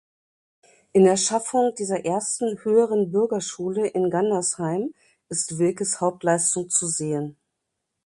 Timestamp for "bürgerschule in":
3.11-4.09